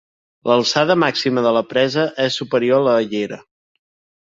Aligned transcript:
L'alçada 0.51 0.95
màxima 1.03 1.43
de 1.49 1.51
la 1.59 1.63
presa 1.75 2.07
és 2.25 2.41
superior 2.41 2.83
a 2.83 2.87
la 2.91 3.07
llera. 3.15 3.41